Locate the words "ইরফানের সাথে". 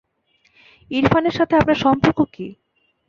0.91-1.53